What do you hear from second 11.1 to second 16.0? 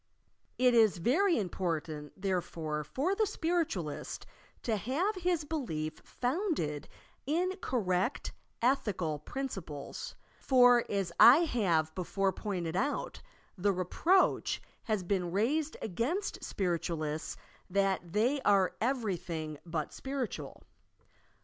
I have before pointed out, the reproach has been raised